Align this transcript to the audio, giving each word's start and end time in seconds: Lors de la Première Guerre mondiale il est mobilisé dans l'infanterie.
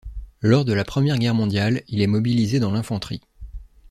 Lors 0.41 0.65
de 0.65 0.73
la 0.73 0.83
Première 0.83 1.19
Guerre 1.19 1.35
mondiale 1.35 1.83
il 1.87 2.01
est 2.01 2.07
mobilisé 2.07 2.59
dans 2.59 2.71
l'infanterie. 2.71 3.21